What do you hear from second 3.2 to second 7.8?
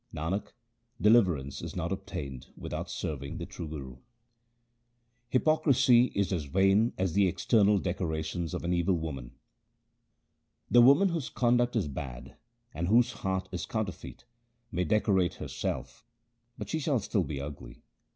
the true Guru. Hypocrisy is as vain as the external